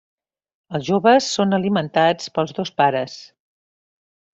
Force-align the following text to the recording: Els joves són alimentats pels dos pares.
Els 0.79 0.87
joves 0.87 1.29
són 1.35 1.59
alimentats 1.59 2.35
pels 2.39 2.59
dos 2.63 2.77
pares. 2.83 3.23